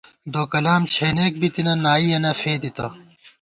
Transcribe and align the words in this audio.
دوکلام 0.33 0.81
چھېنېک 0.93 1.33
بِتنہ، 1.41 1.73
نائی 1.83 2.05
یَنہ 2.11 2.31
فېدِتہ 2.39 2.87